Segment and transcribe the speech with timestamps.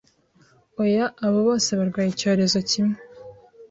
[0.83, 2.95] Oya abo bose barwaye icyorezo kimwe